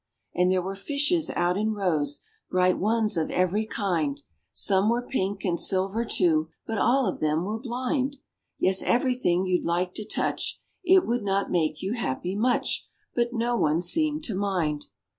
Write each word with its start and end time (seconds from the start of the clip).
And 0.33 0.51
there 0.51 0.63
were 0.63 0.73
Fishes 0.75 1.29
out 1.35 1.57
in 1.57 1.75
rows, 1.75 2.21
Bright 2.49 2.79
ones 2.79 3.17
of 3.17 3.29
every 3.29 3.67
kind; 3.67 4.19
Some 4.51 4.89
were 4.89 5.03
pink, 5.05 5.45
and 5.45 5.59
silver 5.59 6.03
too; 6.05 6.49
But 6.65 6.79
all 6.79 7.05
of 7.05 7.19
them 7.19 7.45
were 7.45 7.59
blind. 7.59 8.17
Yes, 8.57 8.81
everything 8.81 9.45
you'd 9.45 9.63
like 9.63 9.93
to 9.93 10.03
touch. 10.03 10.59
It 10.83 11.05
would 11.05 11.21
not 11.21 11.51
make 11.51 11.83
you 11.83 11.93
happy 11.93 12.35
much, 12.35 12.87
But 13.13 13.31
no 13.33 13.55
one 13.55 13.79
seemed 13.79 14.23
to 14.23 14.33
mind. 14.35 14.87